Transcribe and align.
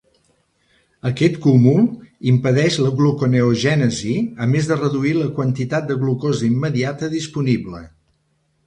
Aquest 1.09 1.35
cúmul 1.43 1.85
impedeix 2.31 2.79
la 2.85 2.93
gluconeogènesi, 3.03 4.17
a 4.47 4.51
més 4.55 4.71
de 4.73 4.79
reduir 4.83 5.15
la 5.23 5.29
quantitat 5.39 5.91
de 5.93 6.03
glucosa 6.07 6.49
immediata 6.51 7.13
disponible. 7.17 7.87